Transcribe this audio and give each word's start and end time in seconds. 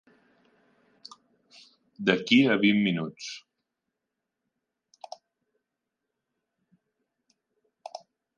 D'aquí 2.09 2.39
a 2.53 2.55
vint 2.63 2.81
minuts. 2.87 3.27